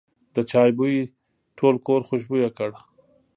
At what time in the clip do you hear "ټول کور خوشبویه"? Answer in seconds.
1.57-2.49